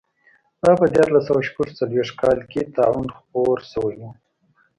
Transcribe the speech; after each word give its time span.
دا 0.63 0.71
په 0.79 0.85
دیارلس 0.93 1.23
سوه 1.27 1.41
شپږ 1.49 1.67
څلوېښت 1.79 2.13
کال 2.21 2.39
کې 2.51 2.61
طاعون 2.75 3.07
خپور 3.17 3.57
شوی 3.71 3.95
و. 4.01 4.03